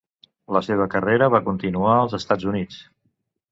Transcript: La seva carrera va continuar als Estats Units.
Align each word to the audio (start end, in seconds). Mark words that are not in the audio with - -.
La 0.55 0.61
seva 0.67 0.87
carrera 0.93 1.29
va 1.35 1.43
continuar 1.51 1.93
als 1.99 2.19
Estats 2.21 2.51
Units. 2.55 2.83